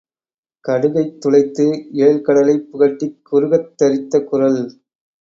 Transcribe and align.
கடுகைத் 0.65 1.19
துளைத்து 1.21 1.67
ஏழ்கடலைப் 1.99 2.67
புகட்டிக் 2.71 3.17
குறுகத் 3.23 3.71
தரித்த 3.77 4.23
குறள் 4.23 4.61